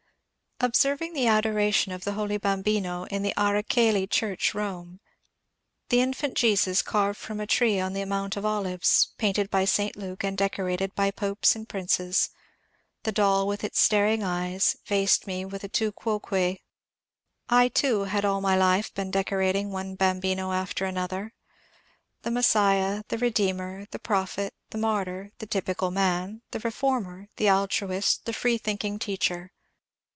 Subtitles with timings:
[0.63, 4.99] Observing the adoration of the holy Bambino in the Ara Coeli church, Rome,—
[5.89, 9.95] the infant Jesus carved from a tree on the Mount of Olives, painted by St.
[9.95, 12.29] Luke, and decorated by popes and princes,—
[13.05, 16.59] the doll with its staring eyes faced me with a Tu quoque.
[17.49, 21.33] I, too, had all my life been decorating one Bambino after another,—
[22.21, 28.25] the Messiah, the Redeemer, the prophet, the martyr, the typical man, the reformer, the altruist,
[28.25, 29.53] the freethinking teacher.